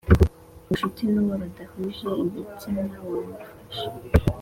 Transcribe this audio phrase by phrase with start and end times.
[0.63, 3.83] ubucuti n uwo badahuje igitsina wamufasha